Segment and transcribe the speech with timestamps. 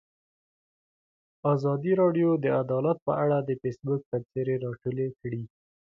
[1.53, 5.43] ازادي راډیو د عدالت په اړه د فیسبوک تبصرې راټولې کړي.